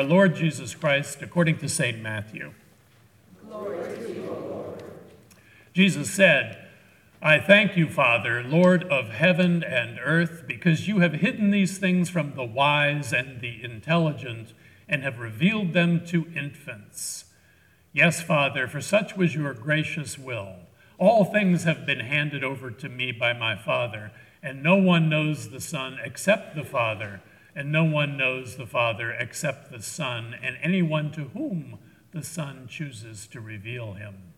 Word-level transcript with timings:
our 0.00 0.06
Lord 0.06 0.34
Jesus 0.34 0.74
Christ 0.74 1.20
according 1.20 1.58
to 1.58 1.68
St. 1.68 2.00
Matthew. 2.00 2.54
Jesus 5.74 6.10
said, 6.10 6.56
I 7.20 7.38
thank 7.38 7.76
you, 7.76 7.86
Father, 7.86 8.42
Lord 8.42 8.84
of 8.84 9.10
heaven 9.10 9.62
and 9.62 10.00
earth, 10.02 10.44
because 10.46 10.88
you 10.88 11.00
have 11.00 11.12
hidden 11.12 11.50
these 11.50 11.76
things 11.76 12.08
from 12.08 12.34
the 12.34 12.46
wise 12.46 13.12
and 13.12 13.42
the 13.42 13.62
intelligent 13.62 14.54
and 14.88 15.02
have 15.02 15.18
revealed 15.18 15.74
them 15.74 16.02
to 16.06 16.26
infants. 16.34 17.26
Yes, 17.92 18.22
Father, 18.22 18.66
for 18.66 18.80
such 18.80 19.18
was 19.18 19.34
your 19.34 19.52
gracious 19.52 20.18
will. 20.18 20.60
All 20.96 21.26
things 21.26 21.64
have 21.64 21.84
been 21.84 22.00
handed 22.00 22.42
over 22.42 22.70
to 22.70 22.88
me 22.88 23.12
by 23.12 23.34
my 23.34 23.54
Father, 23.54 24.12
and 24.42 24.62
no 24.62 24.76
one 24.76 25.10
knows 25.10 25.50
the 25.50 25.60
Son 25.60 25.98
except 26.02 26.56
the 26.56 26.64
Father, 26.64 27.20
and 27.54 27.72
no 27.72 27.84
one 27.84 28.16
knows 28.16 28.56
the 28.56 28.66
Father 28.66 29.10
except 29.10 29.70
the 29.70 29.82
Son, 29.82 30.34
and 30.42 30.56
anyone 30.62 31.10
to 31.12 31.30
whom 31.34 31.78
the 32.12 32.22
Son 32.22 32.66
chooses 32.68 33.26
to 33.28 33.40
reveal 33.40 33.94
him. 33.94 34.32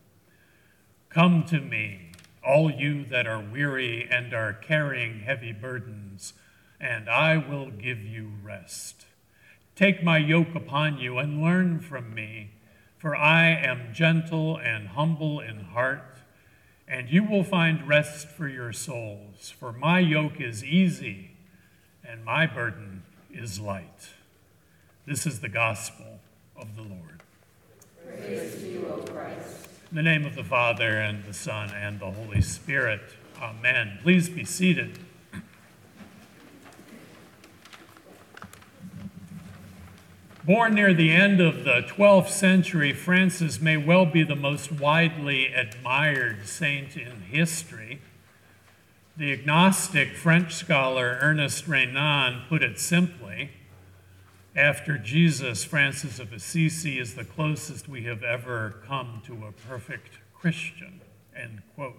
Come 1.09 1.43
to 1.45 1.59
me, 1.59 2.11
all 2.45 2.71
you 2.71 3.05
that 3.05 3.27
are 3.27 3.39
weary 3.41 4.07
and 4.09 4.33
are 4.33 4.53
carrying 4.53 5.21
heavy 5.21 5.51
burdens, 5.51 6.33
and 6.79 7.09
I 7.09 7.37
will 7.37 7.69
give 7.69 7.99
you 7.99 8.31
rest. 8.43 9.05
Take 9.75 10.03
my 10.03 10.17
yoke 10.17 10.53
upon 10.55 10.97
you 10.97 11.17
and 11.17 11.41
learn 11.41 11.79
from 11.79 12.13
me, 12.13 12.51
for 12.97 13.15
I 13.15 13.49
am 13.49 13.93
gentle 13.93 14.57
and 14.57 14.89
humble 14.89 15.39
in 15.39 15.65
heart, 15.65 16.17
and 16.87 17.09
you 17.09 17.23
will 17.23 17.43
find 17.43 17.87
rest 17.87 18.27
for 18.27 18.47
your 18.47 18.73
souls. 18.73 19.53
For 19.57 19.71
my 19.71 19.99
yoke 19.99 20.39
is 20.39 20.63
easy 20.63 21.31
and 22.03 22.23
my 22.23 22.45
burden 22.45 23.02
is 23.33 23.59
light. 23.59 24.09
This 25.05 25.25
is 25.25 25.41
the 25.41 25.49
gospel 25.49 26.19
of 26.55 26.75
the 26.75 26.83
Lord. 26.83 27.23
Praise 28.05 28.55
to 28.61 28.67
you, 28.67 28.87
O 28.87 29.01
Christ. 29.01 29.67
In 29.89 29.97
the 29.97 30.03
name 30.03 30.25
of 30.25 30.35
the 30.35 30.43
Father, 30.43 30.99
and 30.99 31.23
the 31.25 31.33
Son, 31.33 31.69
and 31.69 31.99
the 31.99 32.11
Holy 32.11 32.41
Spirit. 32.41 33.01
Amen. 33.41 33.99
Please 34.01 34.29
be 34.29 34.45
seated. 34.45 34.99
Born 40.45 40.75
near 40.75 40.93
the 40.93 41.11
end 41.11 41.39
of 41.39 41.63
the 41.63 41.81
12th 41.87 42.27
century, 42.27 42.91
Francis 42.91 43.61
may 43.61 43.77
well 43.77 44.05
be 44.05 44.23
the 44.23 44.35
most 44.35 44.73
widely 44.73 45.47
admired 45.47 46.45
saint 46.47 46.97
in 46.97 47.21
history. 47.21 48.01
The 49.15 49.31
agnostic 49.31 50.15
French 50.15 50.53
scholar 50.53 51.17
Ernest 51.21 51.65
Renan 51.67 52.41
put 52.49 52.61
it 52.61 52.77
simply 52.77 53.22
after 54.55 54.97
Jesus, 54.97 55.63
Francis 55.63 56.19
of 56.19 56.31
Assisi 56.31 56.99
is 56.99 57.15
the 57.15 57.23
closest 57.23 57.87
we 57.87 58.03
have 58.03 58.23
ever 58.23 58.75
come 58.85 59.21
to 59.25 59.45
a 59.45 59.51
perfect 59.51 60.19
Christian. 60.33 61.01
End 61.35 61.61
quote. 61.75 61.97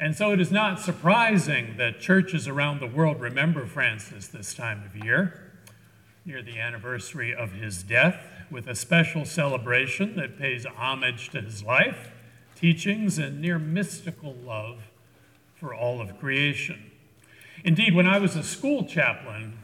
And 0.00 0.16
so 0.16 0.32
it 0.32 0.40
is 0.40 0.50
not 0.50 0.80
surprising 0.80 1.76
that 1.76 2.00
churches 2.00 2.48
around 2.48 2.80
the 2.80 2.86
world 2.86 3.20
remember 3.20 3.66
Francis 3.66 4.26
this 4.26 4.54
time 4.54 4.82
of 4.84 5.04
year, 5.04 5.52
near 6.24 6.42
the 6.42 6.58
anniversary 6.58 7.34
of 7.34 7.52
his 7.52 7.82
death, 7.82 8.26
with 8.50 8.66
a 8.66 8.74
special 8.74 9.24
celebration 9.24 10.16
that 10.16 10.38
pays 10.38 10.66
homage 10.66 11.28
to 11.30 11.40
his 11.40 11.62
life, 11.62 12.10
teachings, 12.56 13.18
and 13.18 13.40
near 13.40 13.58
mystical 13.58 14.34
love 14.34 14.90
for 15.54 15.74
all 15.74 16.00
of 16.00 16.18
creation. 16.18 16.90
Indeed, 17.62 17.94
when 17.94 18.06
I 18.06 18.18
was 18.18 18.34
a 18.34 18.42
school 18.42 18.84
chaplain, 18.84 19.58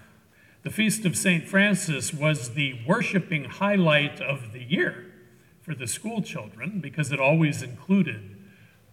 the 0.66 0.72
Feast 0.72 1.04
of 1.04 1.16
St. 1.16 1.46
Francis 1.46 2.12
was 2.12 2.54
the 2.54 2.80
worshiping 2.84 3.44
highlight 3.44 4.20
of 4.20 4.52
the 4.52 4.64
year 4.64 5.12
for 5.60 5.76
the 5.76 5.86
school 5.86 6.20
children 6.20 6.80
because 6.80 7.12
it 7.12 7.20
always 7.20 7.62
included 7.62 8.36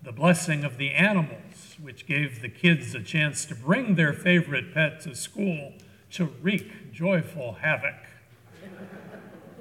the 0.04 0.12
blessing 0.12 0.64
of 0.64 0.78
the 0.78 0.92
animals, 0.92 1.76
which 1.82 2.06
gave 2.06 2.44
the 2.44 2.48
kids 2.48 2.94
a 2.94 3.02
chance 3.02 3.44
to 3.46 3.56
bring 3.56 3.96
their 3.96 4.14
favorite 4.14 4.72
pet 4.72 5.02
to 5.02 5.16
school 5.16 5.74
to 6.12 6.26
wreak 6.44 6.92
joyful 6.92 7.54
havoc. 7.54 8.06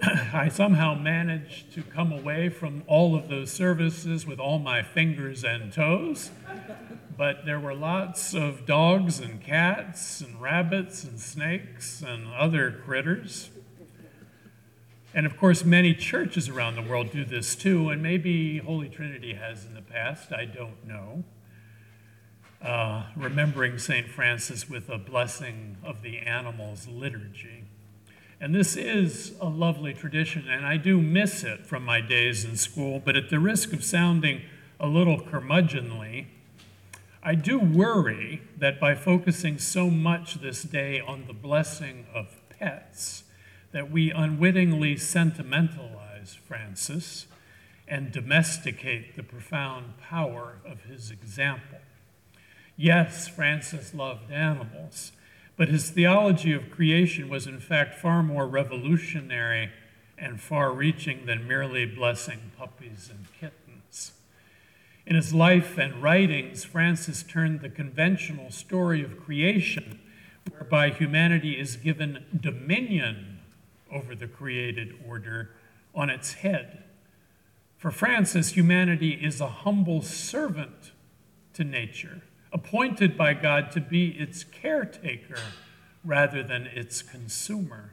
I 0.32 0.48
somehow 0.48 0.94
managed 0.94 1.72
to 1.74 1.82
come 1.82 2.12
away 2.12 2.48
from 2.48 2.82
all 2.86 3.14
of 3.14 3.28
those 3.28 3.52
services 3.52 4.26
with 4.26 4.40
all 4.40 4.58
my 4.58 4.82
fingers 4.82 5.44
and 5.44 5.72
toes 5.72 6.30
but 7.16 7.44
there 7.44 7.60
were 7.60 7.74
lots 7.74 8.34
of 8.34 8.66
dogs 8.66 9.20
and 9.20 9.40
cats 9.40 10.20
and 10.20 10.40
rabbits 10.40 11.04
and 11.04 11.20
snakes 11.20 12.02
and 12.02 12.26
other 12.28 12.70
critters. 12.70 13.50
And 15.14 15.26
of 15.26 15.36
course, 15.36 15.64
many 15.64 15.94
churches 15.94 16.48
around 16.48 16.76
the 16.76 16.82
world 16.82 17.10
do 17.10 17.24
this 17.24 17.54
too, 17.54 17.90
and 17.90 18.02
maybe 18.02 18.58
Holy 18.58 18.88
Trinity 18.88 19.34
has 19.34 19.66
in 19.66 19.74
the 19.74 19.82
past, 19.82 20.32
I 20.32 20.46
don't 20.46 20.84
know. 20.86 21.24
Uh, 22.62 23.04
remembering 23.16 23.78
St. 23.78 24.08
Francis 24.08 24.70
with 24.70 24.88
a 24.88 24.96
blessing 24.96 25.76
of 25.84 26.02
the 26.02 26.18
animals 26.18 26.88
liturgy. 26.88 27.64
And 28.42 28.52
this 28.52 28.74
is 28.74 29.34
a 29.40 29.48
lovely 29.48 29.94
tradition, 29.94 30.48
and 30.48 30.66
I 30.66 30.76
do 30.76 31.00
miss 31.00 31.44
it 31.44 31.64
from 31.64 31.84
my 31.84 32.00
days 32.00 32.44
in 32.44 32.56
school, 32.56 32.98
but 32.98 33.14
at 33.14 33.30
the 33.30 33.38
risk 33.38 33.72
of 33.72 33.84
sounding 33.84 34.42
a 34.80 34.88
little 34.88 35.20
curmudgeonly, 35.20 36.26
I 37.22 37.36
do 37.36 37.60
worry 37.60 38.42
that 38.58 38.80
by 38.80 38.96
focusing 38.96 39.58
so 39.58 39.90
much 39.90 40.40
this 40.40 40.64
day 40.64 40.98
on 40.98 41.28
the 41.28 41.32
blessing 41.32 42.04
of 42.12 42.40
pets, 42.58 43.22
that 43.70 43.92
we 43.92 44.10
unwittingly 44.10 44.96
sentimentalize 44.96 46.34
Francis 46.34 47.28
and 47.86 48.10
domesticate 48.10 49.14
the 49.14 49.22
profound 49.22 49.98
power 49.98 50.56
of 50.66 50.82
his 50.82 51.12
example. 51.12 51.78
Yes, 52.76 53.28
Francis 53.28 53.94
loved 53.94 54.32
animals, 54.32 55.12
but 55.56 55.68
his 55.68 55.90
theology 55.90 56.52
of 56.52 56.70
creation 56.70 57.28
was 57.28 57.46
in 57.46 57.60
fact 57.60 57.94
far 57.94 58.22
more 58.22 58.46
revolutionary 58.46 59.70
and 60.18 60.40
far 60.40 60.72
reaching 60.72 61.26
than 61.26 61.46
merely 61.46 61.84
blessing 61.84 62.52
puppies 62.56 63.10
and 63.10 63.26
kittens. 63.38 64.12
In 65.06 65.16
his 65.16 65.34
life 65.34 65.78
and 65.78 66.02
writings, 66.02 66.64
Francis 66.64 67.22
turned 67.22 67.60
the 67.60 67.68
conventional 67.68 68.50
story 68.50 69.02
of 69.02 69.20
creation, 69.20 69.98
whereby 70.50 70.90
humanity 70.90 71.58
is 71.58 71.76
given 71.76 72.24
dominion 72.38 73.40
over 73.90 74.14
the 74.14 74.28
created 74.28 74.94
order, 75.06 75.50
on 75.94 76.08
its 76.08 76.34
head. 76.34 76.84
For 77.76 77.90
Francis, 77.90 78.50
humanity 78.50 79.10
is 79.10 79.40
a 79.40 79.48
humble 79.48 80.02
servant 80.02 80.92
to 81.54 81.64
nature, 81.64 82.22
appointed 82.52 83.16
by 83.16 83.34
God 83.34 83.70
to 83.72 83.80
be 83.80 84.08
its 84.08 84.44
caretaker 84.44 85.38
rather 86.04 86.42
than 86.42 86.66
its 86.66 87.02
consumer. 87.02 87.92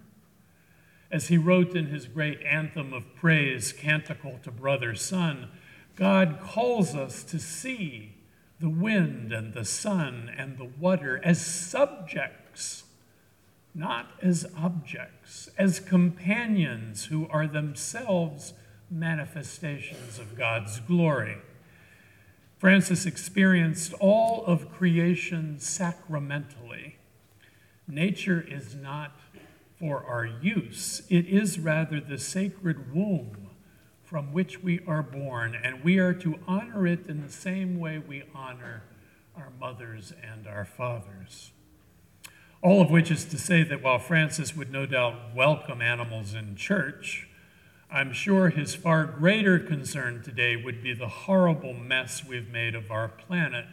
As 1.12 1.30
he 1.30 1.38
wrote 1.38 1.76
in 1.76 1.88
his 1.88 2.06
great 2.06 2.42
anthem 2.44 2.94
of 2.94 3.16
praise, 3.16 3.74
Canticle 3.74 4.40
to 4.44 4.52
Brother 4.52 4.94
Sun, 4.96 5.50
God 5.96 6.40
calls 6.42 6.96
us 6.96 7.24
to 7.24 7.40
see 7.40 8.16
the 8.60 8.70
wind 8.70 9.32
and 9.32 9.54
the 9.54 9.66
sun 9.66 10.30
and 10.38 10.58
the 10.58 10.70
water 10.80 11.20
as 11.24 11.44
subjects, 11.44 12.84
not 13.74 14.12
as 14.22 14.46
objects, 14.58 15.50
as 15.58 15.80
companions 15.80 17.06
who 17.06 17.28
are 17.30 17.48
themselves 17.48 18.54
manifestations 18.92 20.20
of 20.20 20.38
God's 20.38 20.80
glory. 20.82 21.38
Francis 22.60 23.06
experienced 23.06 23.94
all 24.02 24.44
of 24.46 24.70
creation 24.70 25.58
sacramentally. 25.60 26.98
Nature 27.88 28.46
is 28.46 28.76
not 28.76 29.18
for 29.80 30.04
our 30.04 30.26
use, 30.26 31.02
it 31.10 31.26
is 31.26 31.58
rather 31.58 32.02
the 32.02 32.18
sacred 32.18 32.94
womb 32.94 33.48
from 34.04 34.34
which 34.34 34.62
we 34.62 34.82
are 34.86 35.02
born, 35.02 35.56
and 35.56 35.86
we 35.86 36.00
are 36.00 36.14
to 36.14 36.38
honor 36.46 36.86
it 36.86 37.08
in 37.08 37.22
the 37.22 37.32
same 37.32 37.80
way 37.80 37.98
we 37.98 38.24
honor 38.36 38.84
our 39.38 39.54
mothers 39.58 40.12
and 40.22 40.46
our 40.46 40.66
fathers. 40.66 41.52
All 42.62 42.82
of 42.82 42.92
which 42.92 43.10
is 43.10 43.24
to 43.24 43.38
say 43.38 43.64
that 43.64 43.82
while 43.82 44.00
Francis 44.00 44.54
would 44.54 44.70
no 44.70 44.86
doubt 44.86 45.34
welcome 45.34 45.82
animals 45.82 46.34
in 46.34 46.58
church, 46.58 47.29
I'm 47.92 48.14
sure 48.14 48.50
his 48.50 48.76
far 48.76 49.06
greater 49.06 49.58
concern 49.58 50.22
today 50.22 50.56
would 50.56 50.84
be 50.84 50.94
the 50.94 51.08
horrible 51.08 51.74
mess 51.74 52.24
we've 52.24 52.50
made 52.50 52.76
of 52.76 52.92
our 52.92 53.08
planet 53.08 53.66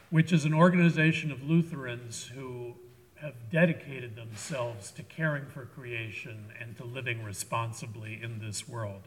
which 0.09 0.33
is 0.33 0.43
an 0.43 0.53
organization 0.53 1.31
of 1.31 1.41
Lutherans 1.41 2.31
who 2.35 2.75
have 3.21 3.49
dedicated 3.49 4.15
themselves 4.15 4.91
to 4.91 5.01
caring 5.03 5.45
for 5.45 5.65
creation 5.65 6.47
and 6.59 6.75
to 6.75 6.83
living 6.83 7.23
responsibly 7.23 8.19
in 8.21 8.39
this 8.39 8.67
world. 8.67 9.03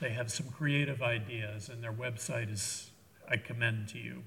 They 0.00 0.10
have 0.10 0.32
some 0.32 0.48
creative 0.48 1.00
ideas, 1.02 1.68
and 1.68 1.84
their 1.84 1.92
website 1.92 2.52
is, 2.52 2.90
I 3.30 3.36
commend 3.36 3.88
to 3.90 3.98
you. 3.98 4.24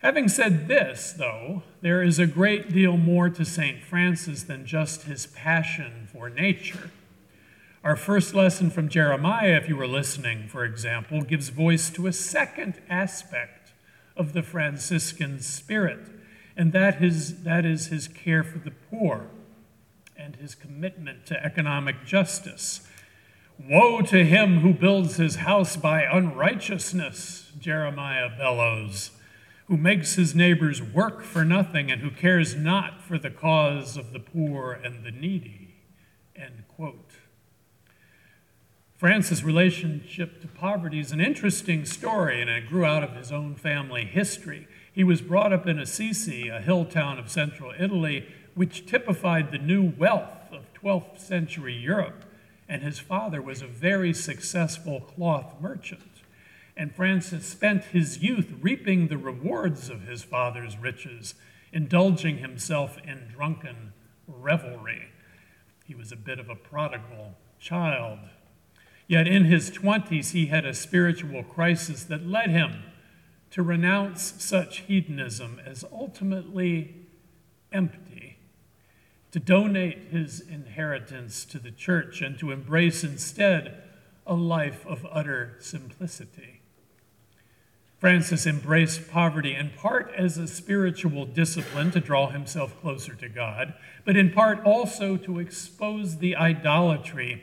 Having 0.00 0.28
said 0.28 0.68
this, 0.68 1.12
though, 1.12 1.64
there 1.80 2.02
is 2.02 2.20
a 2.20 2.26
great 2.26 2.72
deal 2.72 2.96
more 2.96 3.28
to 3.30 3.44
St. 3.44 3.82
Francis 3.82 4.44
than 4.44 4.64
just 4.64 5.02
his 5.02 5.26
passion 5.26 6.08
for 6.12 6.30
nature. 6.30 6.92
Our 7.88 7.96
first 7.96 8.34
lesson 8.34 8.68
from 8.68 8.90
Jeremiah, 8.90 9.56
if 9.56 9.66
you 9.66 9.74
were 9.74 9.88
listening, 9.88 10.46
for 10.46 10.62
example, 10.62 11.22
gives 11.22 11.48
voice 11.48 11.88
to 11.88 12.06
a 12.06 12.12
second 12.12 12.82
aspect 12.90 13.72
of 14.14 14.34
the 14.34 14.42
Franciscan 14.42 15.40
spirit, 15.40 16.00
and 16.54 16.74
that 16.74 17.02
is, 17.02 17.44
that 17.44 17.64
is 17.64 17.86
his 17.86 18.06
care 18.06 18.44
for 18.44 18.58
the 18.58 18.72
poor 18.90 19.30
and 20.18 20.36
his 20.36 20.54
commitment 20.54 21.24
to 21.28 21.42
economic 21.42 22.04
justice. 22.04 22.86
Woe 23.58 24.02
to 24.02 24.22
him 24.22 24.60
who 24.60 24.74
builds 24.74 25.16
his 25.16 25.36
house 25.36 25.78
by 25.78 26.02
unrighteousness, 26.02 27.52
Jeremiah 27.58 28.28
bellows 28.36 29.12
who 29.66 29.78
makes 29.78 30.16
his 30.16 30.34
neighbors 30.34 30.82
work 30.82 31.22
for 31.22 31.42
nothing 31.42 31.90
and 31.90 32.02
who 32.02 32.10
cares 32.10 32.54
not 32.54 33.00
for 33.00 33.18
the 33.18 33.30
cause 33.30 33.96
of 33.96 34.12
the 34.12 34.20
poor 34.20 34.74
and 34.74 35.06
the 35.06 35.10
needy. 35.10 35.76
End 36.36 36.64
quote. 36.68 37.12
Francis' 38.98 39.42
relationship 39.42 40.40
to 40.42 40.48
poverty 40.48 41.00
is 41.00 41.12
an 41.12 41.20
interesting 41.20 41.86
story, 41.86 42.42
and 42.42 42.50
it 42.50 42.68
grew 42.68 42.84
out 42.84 43.02
of 43.02 43.16
his 43.16 43.32
own 43.32 43.54
family 43.54 44.04
history. 44.04 44.68
He 44.92 45.04
was 45.04 45.22
brought 45.22 45.52
up 45.52 45.66
in 45.66 45.78
Assisi, 45.78 46.48
a 46.48 46.60
hill 46.60 46.84
town 46.84 47.18
of 47.18 47.30
central 47.30 47.72
Italy, 47.78 48.26
which 48.54 48.86
typified 48.86 49.50
the 49.50 49.58
new 49.58 49.94
wealth 49.96 50.52
of 50.52 50.72
12th 50.74 51.18
century 51.18 51.74
Europe, 51.74 52.24
and 52.68 52.82
his 52.82 52.98
father 52.98 53.40
was 53.40 53.62
a 53.62 53.66
very 53.66 54.12
successful 54.12 55.00
cloth 55.00 55.54
merchant 55.60 56.02
and 56.78 56.94
Francis 56.94 57.44
spent 57.44 57.86
his 57.86 58.22
youth 58.22 58.52
reaping 58.60 59.08
the 59.08 59.18
rewards 59.18 59.90
of 59.90 60.02
his 60.02 60.22
father's 60.22 60.78
riches, 60.78 61.34
indulging 61.72 62.38
himself 62.38 62.98
in 63.04 63.26
drunken 63.34 63.92
revelry. 64.28 65.08
He 65.84 65.96
was 65.96 66.12
a 66.12 66.16
bit 66.16 66.38
of 66.38 66.48
a 66.48 66.54
prodigal 66.54 67.34
child. 67.58 68.20
Yet 69.08 69.26
in 69.26 69.46
his 69.46 69.70
20s, 69.70 70.32
he 70.32 70.46
had 70.46 70.66
a 70.66 70.74
spiritual 70.74 71.42
crisis 71.42 72.04
that 72.04 72.26
led 72.26 72.50
him 72.50 72.82
to 73.50 73.62
renounce 73.62 74.34
such 74.36 74.80
hedonism 74.80 75.58
as 75.64 75.82
ultimately 75.90 76.94
empty, 77.72 78.36
to 79.32 79.40
donate 79.40 80.08
his 80.10 80.40
inheritance 80.40 81.46
to 81.46 81.58
the 81.58 81.70
church, 81.70 82.20
and 82.20 82.38
to 82.38 82.52
embrace 82.52 83.02
instead 83.02 83.82
a 84.26 84.34
life 84.34 84.86
of 84.86 85.06
utter 85.10 85.56
simplicity. 85.58 86.60
Francis 87.98 88.46
embraced 88.46 89.10
poverty 89.10 89.54
in 89.54 89.70
part 89.70 90.12
as 90.16 90.36
a 90.36 90.46
spiritual 90.46 91.24
discipline 91.24 91.90
to 91.90 92.00
draw 92.00 92.28
himself 92.28 92.78
closer 92.80 93.14
to 93.14 93.28
God, 93.28 93.72
but 94.04 94.16
in 94.16 94.30
part 94.30 94.62
also 94.64 95.16
to 95.16 95.38
expose 95.38 96.18
the 96.18 96.36
idolatry 96.36 97.42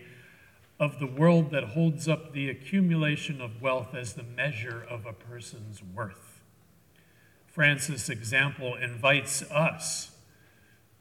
of 0.80 1.00
the 1.00 1.08
world 1.08 1.52
that 1.52 1.64
holds 1.64 2.08
up 2.08 2.34
the 2.34 2.50
accumulation 2.50 3.40
of 3.42 3.62
wealth 3.62 3.96
as 3.96 4.14
the 4.14 4.24
measure 4.24 4.86
of 4.90 5.06
a 5.06 5.14
person's 5.14 5.82
worth. 5.82 6.42
Francis' 7.48 8.10
example 8.10 8.76
invites 8.76 9.42
us 9.44 10.12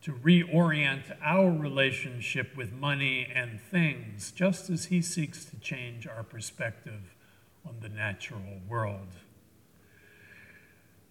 to 0.01 0.13
reorient 0.13 1.17
our 1.23 1.51
relationship 1.51 2.57
with 2.57 2.73
money 2.73 3.27
and 3.35 3.61
things, 3.61 4.31
just 4.31 4.71
as 4.71 4.85
he 4.87 5.01
seeks 5.01 5.45
to 5.47 5.57
change 5.57 6.07
our 6.07 6.23
perspective 6.23 7.15
on 7.67 7.77
the 7.81 7.89
natural 7.89 8.61
world. 8.69 9.09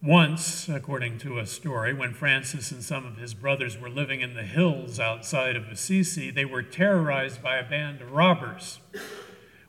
Once, 0.05 0.67
according 0.67 1.17
to 1.17 1.39
a 1.39 1.45
story, 1.45 1.93
when 1.93 2.13
Francis 2.13 2.73
and 2.73 2.83
some 2.83 3.05
of 3.05 3.15
his 3.15 3.33
brothers 3.33 3.77
were 3.77 3.89
living 3.89 4.19
in 4.19 4.33
the 4.33 4.43
hills 4.43 4.99
outside 4.99 5.55
of 5.55 5.69
Assisi, 5.69 6.29
they 6.29 6.43
were 6.43 6.61
terrorized 6.61 7.41
by 7.41 7.55
a 7.55 7.69
band 7.69 8.01
of 8.01 8.11
robbers. 8.11 8.81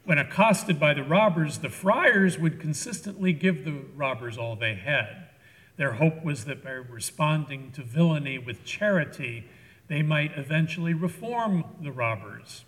When 0.03 0.19
accosted 0.19 0.81
by 0.81 0.93
the 0.93 1.05
robbers, 1.05 1.59
the 1.59 1.69
friars 1.69 2.37
would 2.37 2.59
consistently 2.59 3.33
give 3.33 3.65
the 3.65 3.85
robbers 3.95 4.37
all 4.37 4.57
they 4.57 4.75
had. 4.75 5.29
Their 5.77 5.93
hope 5.93 6.25
was 6.25 6.47
that 6.47 6.65
by 6.65 6.71
responding 6.71 7.71
to 7.71 7.85
villainy 7.85 8.37
with 8.37 8.65
charity, 8.65 9.47
they 9.87 10.03
might 10.03 10.37
eventually 10.37 10.95
reform 10.95 11.63
the 11.81 11.93
robbers. 11.93 12.65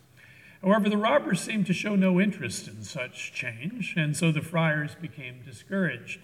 However, 0.63 0.89
the 0.89 0.97
robbers 0.97 1.41
seemed 1.41 1.67
to 1.67 1.73
show 1.73 1.97
no 1.97 2.21
interest 2.21 2.69
in 2.69 2.85
such 2.85 3.33
change, 3.33 3.95
and 3.97 4.17
so 4.17 4.31
the 4.31 4.41
friars 4.41 4.95
became 4.95 5.43
discouraged. 5.45 6.21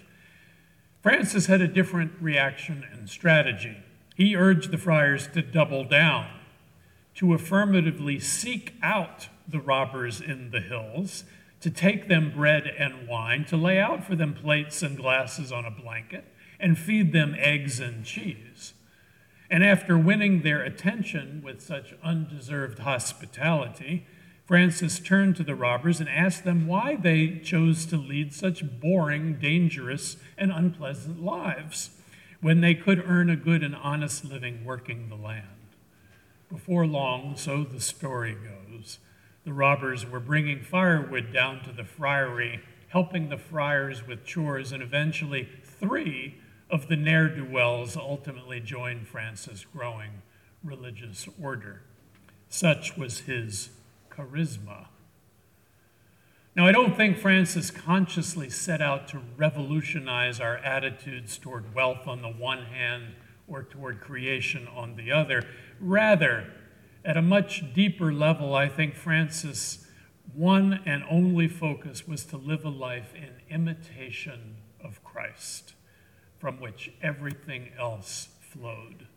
Francis 1.03 1.47
had 1.47 1.59
a 1.59 1.67
different 1.67 2.13
reaction 2.21 2.85
and 2.93 3.09
strategy. 3.09 3.75
He 4.15 4.37
urged 4.37 4.71
the 4.71 4.77
friars 4.77 5.27
to 5.33 5.41
double 5.41 5.83
down, 5.83 6.29
to 7.15 7.33
affirmatively 7.33 8.21
seek 8.21 8.75
out 8.81 9.27
the 9.45 9.59
robbers 9.59 10.21
in 10.21 10.51
the 10.51 10.61
hills, 10.61 11.25
to 11.59 11.69
take 11.69 12.07
them 12.07 12.31
bread 12.33 12.67
and 12.67 13.05
wine, 13.05 13.43
to 13.45 13.57
lay 13.57 13.79
out 13.79 14.05
for 14.05 14.15
them 14.15 14.33
plates 14.33 14.81
and 14.81 14.95
glasses 14.95 15.51
on 15.51 15.65
a 15.65 15.71
blanket, 15.71 16.23
and 16.57 16.79
feed 16.79 17.11
them 17.11 17.35
eggs 17.37 17.81
and 17.81 18.05
cheese. 18.05 18.73
And 19.51 19.61
after 19.61 19.97
winning 19.97 20.41
their 20.41 20.63
attention 20.63 21.41
with 21.43 21.61
such 21.61 21.93
undeserved 22.01 22.79
hospitality, 22.79 24.05
Francis 24.53 24.99
turned 24.99 25.35
to 25.35 25.43
the 25.43 25.55
robbers 25.55 25.99
and 25.99 26.07
asked 26.07 26.43
them 26.43 26.67
why 26.67 26.95
they 26.95 27.39
chose 27.39 27.87
to 27.87 27.97
lead 27.97 28.31
such 28.31 28.79
boring, 28.79 29.39
dangerous, 29.39 30.17
and 30.37 30.51
unpleasant 30.51 31.25
lives 31.25 31.89
when 32.39 32.61
they 32.61 32.75
could 32.75 33.03
earn 33.03 33.31
a 33.31 33.35
good 33.35 33.63
and 33.63 33.75
honest 33.75 34.23
living 34.23 34.63
working 34.63 35.09
the 35.09 35.15
land. 35.15 35.73
Before 36.51 36.85
long, 36.85 37.35
so 37.35 37.63
the 37.63 37.81
story 37.81 38.35
goes, 38.35 38.99
the 39.43 39.53
robbers 39.53 40.05
were 40.05 40.19
bringing 40.19 40.61
firewood 40.61 41.33
down 41.33 41.63
to 41.63 41.71
the 41.71 41.83
friary, 41.83 42.59
helping 42.89 43.29
the 43.29 43.39
friars 43.39 44.05
with 44.05 44.23
chores, 44.23 44.71
and 44.71 44.83
eventually 44.83 45.49
three 45.63 46.37
of 46.69 46.89
the 46.89 46.95
ne'er 46.95 47.27
do 47.27 47.43
wells 47.43 47.97
ultimately 47.97 48.59
joined 48.59 49.07
Francis' 49.07 49.65
growing 49.65 50.21
religious 50.63 51.27
order. 51.41 51.81
Such 52.49 52.95
was 52.95 53.21
his 53.21 53.71
charisma. 54.15 54.87
Now, 56.55 56.67
I 56.67 56.71
don't 56.71 56.95
think 56.95 57.17
Francis 57.17 57.71
consciously 57.71 58.49
set 58.49 58.79
out 58.79 59.07
to 59.09 59.21
revolutionize 59.35 60.39
our 60.39 60.57
attitudes 60.57 61.37
toward 61.39 61.73
wealth 61.73 62.07
on 62.07 62.21
the 62.21 62.29
one 62.29 62.65
hand 62.65 63.15
or 63.47 63.63
toward 63.63 64.01
creation 64.01 64.67
on 64.67 64.95
the 64.95 65.11
other. 65.11 65.43
Rather, 65.79 66.53
at 67.03 67.17
a 67.17 67.23
much 67.23 67.73
deeper 67.73 68.13
level, 68.13 68.53
I 68.53 68.69
think 68.69 68.95
Francis' 68.95 69.87
one 70.33 70.79
and 70.85 71.03
only 71.09 71.47
focus 71.47 72.07
was 72.07 72.23
to 72.25 72.37
live 72.37 72.63
a 72.63 72.69
life 72.69 73.13
in 73.15 73.31
imitation 73.49 74.57
of 74.83 75.03
Christ, 75.03 75.73
from 76.37 76.59
which 76.59 76.91
everything 77.01 77.69
else 77.79 78.29
flowed 78.41 79.07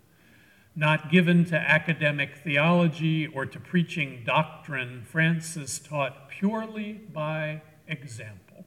not 0.76 1.11
given 1.11 1.47
to 1.47 1.56
academic 1.56 2.37
theology 2.37 3.26
or 3.26 3.47
to 3.47 3.59
preaching 3.59 4.23
doctrine, 4.26 5.02
Francis 5.04 5.78
taught 5.78 6.28
purely 6.28 6.92
by 6.92 7.62
example. 7.88 8.66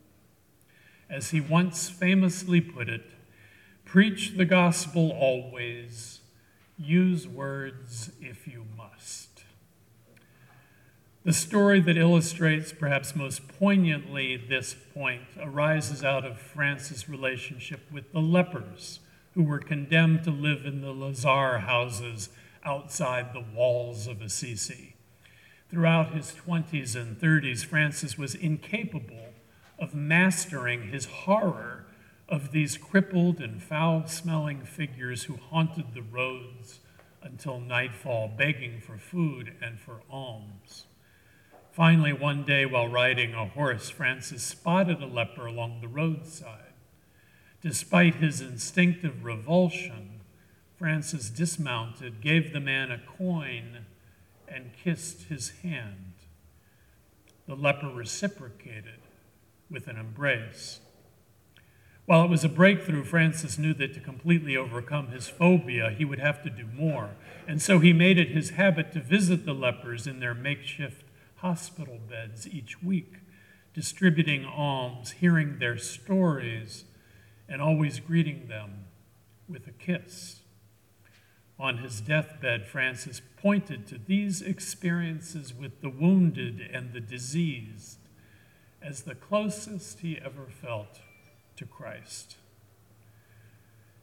As 1.08 1.30
he 1.30 1.40
once 1.40 1.88
famously 1.88 2.62
put 2.62 2.90
it, 2.90 3.06
preach 3.86 4.38
the 4.38 4.46
gospel 4.46 5.12
always, 5.12 6.22
use 6.78 7.28
words 7.28 8.12
if 8.20 8.48
you 8.48 8.66
must. 8.76 9.44
The 11.24 11.34
story 11.34 11.80
that 11.82 11.98
illustrates 11.98 12.72
perhaps 12.72 13.16
most 13.16 13.48
poignantly 13.48 14.36
this 14.36 14.76
point 14.96 15.24
arises 15.40 16.04
out 16.04 16.26
of 16.26 16.40
Francis' 16.40 17.08
relationship 17.08 17.82
with 17.92 18.12
the 18.14 18.22
lepers 18.22 19.00
who 19.34 19.44
were 19.44 19.60
condemned 19.60 20.24
to 20.24 20.32
live 20.32 20.66
in 20.66 20.82
the 20.82 20.92
Lazar 20.92 21.60
houses 21.60 22.30
outside 22.64 23.34
the 23.34 23.46
walls 23.56 24.08
of 24.08 24.22
Assisi. 24.22 24.96
Throughout 25.70 26.14
his 26.14 26.34
20s 26.34 26.96
and 26.96 27.20
30s, 27.20 27.64
Francis 27.64 28.18
was 28.18 28.34
incapable 28.34 29.34
of 29.78 29.94
mastering 29.94 30.90
his 30.90 31.06
horror 31.06 31.86
of 32.28 32.52
these 32.52 32.78
crippled 32.78 33.40
and 33.40 33.62
foul 33.62 34.08
smelling 34.08 34.62
figures 34.62 35.24
who 35.24 35.38
haunted 35.38 35.94
the 35.94 36.02
roads 36.02 36.80
until 37.22 37.60
nightfall, 37.60 38.32
begging 38.36 38.80
for 38.80 38.98
food 38.98 39.54
and 39.62 39.80
for 39.80 40.02
alms. 40.10 40.86
Finally, 41.72 42.14
one 42.14 42.44
day 42.44 42.66
while 42.66 42.88
riding 42.88 43.34
a 43.34 43.46
horse, 43.46 43.90
Francis 43.90 44.44
spotted 44.44 45.02
a 45.02 45.06
leper 45.06 45.46
along 45.46 45.82
the 45.82 45.88
roadside. 45.88 46.69
Despite 47.62 48.16
his 48.16 48.42
instinctive 48.42 49.24
revulsion, 49.24 50.22
Francis 50.78 51.30
dismounted, 51.30 52.22
gave 52.22 52.54
the 52.54 52.62
man 52.62 52.90
a 52.90 53.00
coin, 53.00 53.86
and 54.48 54.72
kissed 54.84 55.24
his 55.24 55.50
hand. 55.62 56.14
The 57.48 57.56
leper 57.56 57.90
reciprocated 57.90 59.00
with 59.70 59.88
an 59.88 59.98
embrace. 59.98 60.80
While 62.06 62.24
it 62.24 62.30
was 62.30 62.44
a 62.44 62.50
breakthrough, 62.50 63.04
Francis 63.04 63.60
knew 63.60 63.74
that 63.76 63.94
to 63.94 64.00
completely 64.00 64.58
overcome 64.58 65.10
his 65.10 65.28
phobia, 65.28 65.92
he 65.92 66.06
would 66.06 66.18
have 66.18 66.42
to 66.44 66.50
do 66.50 66.66
more. 66.66 67.12
And 67.48 67.62
so 67.62 67.80
he 67.80 67.94
made 67.94 68.18
it 68.18 68.30
his 68.30 68.52
habit 68.52 68.92
to 68.94 69.00
visit 69.00 69.46
the 69.46 69.54
lepers 69.54 70.08
in 70.08 70.20
their 70.20 70.34
makeshift 70.34 71.06
hospital 71.36 72.00
beds 72.10 72.48
each 72.48 72.82
week, 72.82 73.18
distributing 73.74 74.44
alms, 74.44 75.12
hearing 75.12 75.60
their 75.60 75.78
stories, 75.78 76.86
and 77.50 77.62
always 77.62 78.00
greeting 78.00 78.48
them 78.48 78.86
with 79.50 79.68
a 79.68 79.72
kiss. 79.72 80.42
On 81.60 81.80
his 81.80 82.00
deathbed, 82.00 82.68
Francis 82.68 83.22
pointed 83.36 83.88
to 83.88 83.98
these 83.98 84.42
experiences 84.42 85.54
with 85.54 85.82
the 85.82 85.90
wounded 85.90 86.62
and 86.62 86.94
the 86.94 87.02
diseased 87.02 87.98
as 88.82 89.02
the 89.02 89.16
closest 89.16 90.00
he 90.00 90.20
ever 90.24 90.46
felt 90.46 91.02
to 91.58 91.66
Christ. 91.66 92.38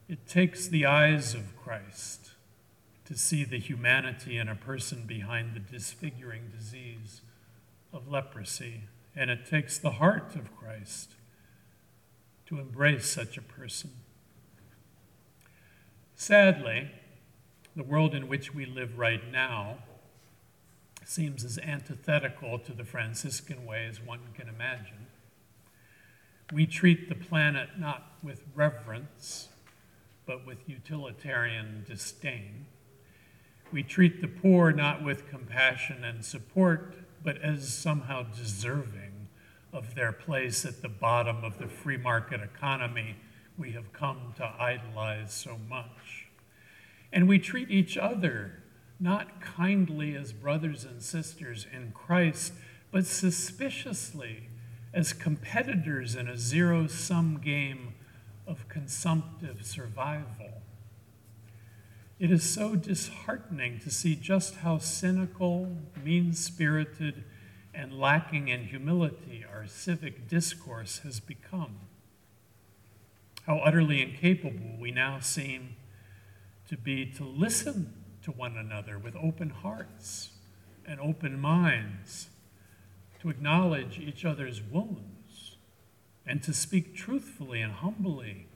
It 0.09 0.27
takes 0.27 0.69
the 0.69 0.85
eyes 0.85 1.35
of 1.35 1.57
Christ 1.57 2.33
to 3.07 3.17
see 3.17 3.45
the 3.45 3.59
humanity 3.59 4.37
in 4.37 4.49
a 4.49 4.55
person 4.55 5.05
behind 5.07 5.55
the 5.55 5.61
disfiguring 5.61 6.51
disease 6.57 7.23
of 7.93 8.09
leprosy, 8.09 8.83
and 9.15 9.31
it 9.31 9.47
takes 9.47 9.79
the 9.79 9.93
heart 9.93 10.35
of 10.37 10.55
Christ 10.57 11.13
to 12.47 12.61
embrace 12.61 13.07
such 13.07 13.37
a 13.37 13.43
person. 13.43 13.91
Sadly, 16.15 16.91
the 17.75 17.83
world 17.83 18.15
in 18.15 18.29
which 18.29 18.55
we 18.55 18.65
live 18.65 18.99
right 18.99 19.31
now 19.31 19.79
seems 21.05 21.45
as 21.45 21.59
antithetical 21.59 22.59
to 22.59 22.73
the 22.73 22.85
Franciscan 22.85 23.67
way 23.67 23.87
as 23.87 24.01
one 24.01 24.21
can 24.35 24.49
imagine. 24.49 25.07
We 26.53 26.67
treat 26.67 27.09
the 27.09 27.15
planet 27.15 27.71
not 27.79 28.13
with 28.23 28.43
reverence, 28.55 29.49
but 30.27 30.47
with 30.47 30.69
utilitarian 30.69 31.85
disdain. 31.87 32.67
We 33.73 33.83
treat 33.83 34.21
the 34.21 34.29
poor 34.29 34.73
not 34.73 35.03
with 35.03 35.29
compassion 35.29 36.05
and 36.05 36.25
support, 36.25 36.95
but 37.23 37.41
as 37.43 37.73
somehow 37.73 38.23
deserving 38.23 39.06
of 39.73 39.95
their 39.95 40.13
place 40.13 40.65
at 40.65 40.83
the 40.83 40.89
bottom 40.89 41.45
of 41.45 41.59
the 41.59 41.67
free 41.67 41.97
market 41.97 42.41
economy 42.41 43.17
we 43.59 43.73
have 43.73 43.93
come 43.93 44.35
to 44.37 44.45
idolize 44.59 45.33
so 45.33 45.59
much. 45.69 46.27
And 47.13 47.29
we 47.29 47.39
treat 47.39 47.71
each 47.71 47.97
other 47.97 48.63
not 48.99 49.41
kindly 49.41 50.15
as 50.15 50.33
brothers 50.33 50.85
and 50.85 51.03
sisters 51.03 51.67
in 51.73 51.93
Christ, 51.93 52.53
but 52.91 53.07
suspiciously 53.07 54.49
as 54.93 55.13
competitors 55.13 56.15
in 56.15 56.29
a 56.29 56.37
zero 56.37 56.87
sum 56.87 57.41
game 57.43 57.95
of 58.47 58.69
consumptive 58.69 59.65
survival. 59.67 60.63
It 62.19 62.31
is 62.31 62.49
so 62.49 62.77
disheartening 62.77 63.79
to 63.81 63.91
see 63.91 64.17
just 64.17 64.57
how 64.57 64.79
cynical, 64.79 65.77
mean 66.03 66.33
spirited, 66.33 67.25
and 67.77 67.93
lacking 67.93 68.49
in 68.49 68.65
humility 68.65 69.45
our 69.53 69.67
civic 69.67 70.27
discourse 70.29 71.01
has 71.01 71.21
become. 71.21 71.77
How 73.47 73.59
utterly 73.59 74.03
incapable 74.03 74.77
we 74.81 74.91
now 74.91 75.21
seem 75.21 75.77
to 76.69 76.77
be 76.77 77.07
to 77.13 77.25
listen 77.25 77.93
to 78.23 78.33
one 78.33 78.57
another 78.57 78.99
with 78.99 79.15
open 79.15 79.51
hearts 79.51 80.31
and 80.87 80.99
open 80.99 81.39
minds 81.39 82.29
to 83.21 83.29
acknowledge 83.29 83.99
each 83.99 84.25
other's 84.25 84.63
wounds 84.63 85.57
and 86.27 86.43
to 86.43 86.53
speak 86.53 86.97
truthfully 86.97 87.61
and 87.61 87.75
humbly 87.75 88.49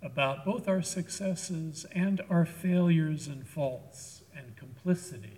about 0.00 0.44
both 0.44 0.68
our 0.68 0.80
successes 0.80 1.84
and 1.92 2.22
our 2.30 2.46
failures 2.46 3.26
and 3.26 3.46
faults 3.46 4.22
and 4.34 4.56
complicity 4.56 5.35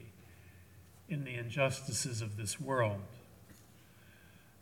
in 1.08 1.24
the 1.24 1.34
injustices 1.34 2.20
of 2.20 2.36
this 2.36 2.60
world. 2.60 3.00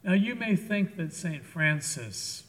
Now, 0.03 0.13
you 0.13 0.35
may 0.35 0.55
think 0.55 0.97
that 0.97 1.13
St. 1.13 1.45
Francis, 1.45 2.45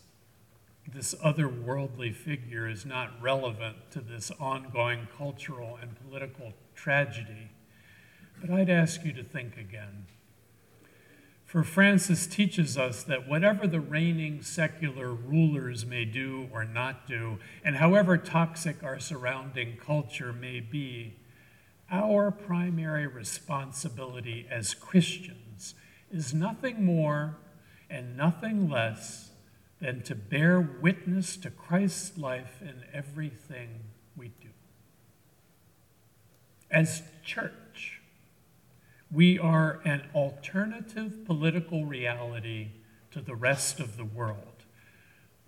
this 0.87 1.15
otherworldly 1.15 2.13
figure, 2.15 2.69
is 2.69 2.85
not 2.85 3.19
relevant 3.21 3.77
to 3.91 3.99
this 3.99 4.31
ongoing 4.39 5.07
cultural 5.17 5.77
and 5.81 5.95
political 5.95 6.53
tragedy, 6.75 7.49
but 8.39 8.51
I'd 8.51 8.69
ask 8.69 9.03
you 9.03 9.11
to 9.13 9.23
think 9.23 9.57
again. 9.57 10.05
For 11.45 11.63
Francis 11.63 12.27
teaches 12.27 12.77
us 12.77 13.03
that 13.03 13.27
whatever 13.27 13.65
the 13.67 13.79
reigning 13.79 14.43
secular 14.43 15.13
rulers 15.13 15.85
may 15.85 16.03
do 16.05 16.49
or 16.51 16.65
not 16.65 17.07
do, 17.07 17.39
and 17.63 17.77
however 17.77 18.17
toxic 18.17 18.83
our 18.83 18.99
surrounding 18.99 19.77
culture 19.77 20.33
may 20.33 20.59
be, 20.59 21.15
our 21.91 22.31
primary 22.31 23.07
responsibility 23.07 24.47
as 24.49 24.73
Christians 24.73 25.75
is 26.11 26.33
nothing 26.33 26.83
more 26.83 27.37
and 27.89 28.17
nothing 28.17 28.69
less 28.69 29.31
than 29.79 30.01
to 30.01 30.15
bear 30.15 30.59
witness 30.59 31.37
to 31.37 31.49
Christ's 31.49 32.17
life 32.17 32.61
in 32.61 32.83
everything 32.93 33.69
we 34.15 34.29
do. 34.41 34.49
As 36.69 37.03
church, 37.23 38.01
we 39.11 39.39
are 39.39 39.79
an 39.85 40.03
alternative 40.13 41.25
political 41.25 41.85
reality 41.85 42.69
to 43.11 43.21
the 43.21 43.35
rest 43.35 43.79
of 43.79 43.95
the 43.95 44.05
world, 44.05 44.56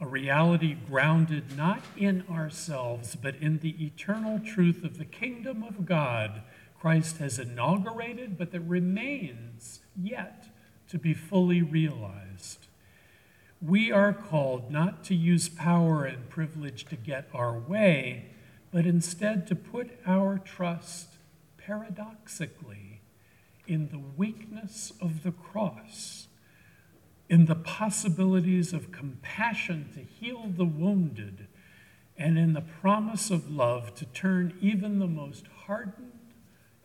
a 0.02 0.08
reality 0.08 0.76
grounded 0.88 1.58
not 1.58 1.82
in 1.98 2.24
ourselves, 2.30 3.16
but 3.16 3.36
in 3.36 3.60
the 3.60 3.84
eternal 3.86 4.40
truth 4.40 4.84
of 4.84 4.98
the 4.98 5.06
kingdom 5.06 5.64
of 5.64 5.86
God 5.86 6.42
Christ 6.80 7.18
has 7.18 7.38
inaugurated, 7.38 8.38
but 8.38 8.52
that 8.52 8.62
remains 8.62 9.82
yet 10.02 10.46
to 10.88 10.98
be 10.98 11.14
fully 11.14 11.62
realized. 11.62 12.68
We 13.62 13.92
are 13.92 14.14
called 14.14 14.72
not 14.72 15.04
to 15.06 15.16
use 15.16 15.50
power 15.50 16.06
and 16.06 16.30
privilege 16.30 16.86
to 16.86 16.96
get 16.96 17.28
our 17.34 17.60
way, 17.60 18.28
but 18.72 18.86
instead 18.86 19.46
to 19.48 19.56
put 19.56 20.00
our 20.08 20.38
trust 20.38 21.16
paradoxically 21.58 23.02
in 23.68 23.90
the 23.90 24.00
weakness 24.00 24.94
of 25.02 25.24
the 25.24 25.34
cross, 25.34 26.29
in 27.30 27.46
the 27.46 27.56
possibilities 27.56 28.74
of 28.74 28.92
compassion 28.92 29.90
to 29.94 30.00
heal 30.02 30.48
the 30.48 30.66
wounded, 30.66 31.48
and 32.18 32.38
in 32.38 32.54
the 32.54 32.62
promise 32.62 33.30
of 33.30 33.50
love 33.50 33.94
to 33.96 34.06
turn 34.06 34.58
even 34.60 35.00
the 35.00 35.08
most 35.08 35.46
hardened 35.66 36.34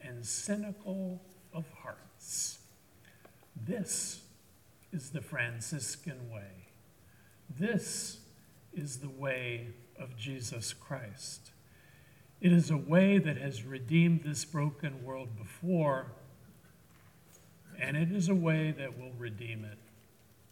and 0.01 0.25
cynical 0.25 1.21
of 1.53 1.65
hearts. 1.83 2.59
This 3.57 4.23
is 4.93 5.11
the 5.11 5.23
Franciscan 5.23 6.31
way. 6.31 6.69
This 7.51 8.21
is 8.73 8.99
the 8.99 9.09
way 9.09 9.69
of 9.99 10.17
Jesus 10.17 10.73
Christ. 10.73 11.51
It 12.41 12.53
is 12.53 12.71
a 12.71 12.77
way 12.77 13.19
that 13.19 13.39
has 13.39 13.65
redeemed 13.65 14.23
this 14.23 14.45
broken 14.45 15.03
world 15.03 15.37
before 15.37 16.13
and 17.81 17.97
it 17.97 18.13
is 18.13 18.29
a 18.29 18.35
way 18.35 18.73
that 18.79 18.99
will 18.99 19.13
redeem 19.19 19.65
it 19.65 19.79